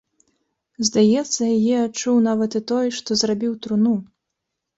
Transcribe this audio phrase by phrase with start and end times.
[0.87, 3.95] Здаецца, яе адчуў нават і той, што зрабіў труну.